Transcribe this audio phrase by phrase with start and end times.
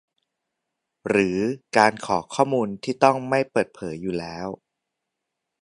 [1.07, 1.37] หรือ
[1.77, 4.47] การขอข้อมูลที่ต้องไม่เปิดเผยอยู่แล้ว